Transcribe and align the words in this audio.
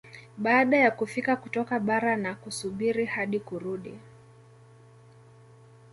Baada 0.37 0.77
ya 0.77 0.91
kufika 0.91 1.35
kutoka 1.35 1.79
bara 1.79 2.15
na 2.17 2.35
kusubiri 2.35 3.05
hadi 3.05 3.39
kurudi 3.39 3.99